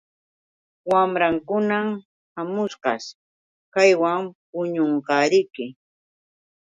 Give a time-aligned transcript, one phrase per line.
[0.89, 1.77] Wamrankuna
[2.35, 3.09] hamunqash
[3.73, 5.65] kaywan puñunqariki.